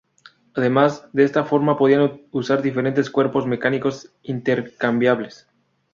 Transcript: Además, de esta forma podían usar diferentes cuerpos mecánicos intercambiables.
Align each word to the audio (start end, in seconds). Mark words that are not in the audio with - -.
Además, 0.55 1.05
de 1.13 1.23
esta 1.25 1.43
forma 1.45 1.77
podían 1.77 2.21
usar 2.31 2.63
diferentes 2.63 3.11
cuerpos 3.11 3.45
mecánicos 3.45 4.11
intercambiables. 4.23 5.47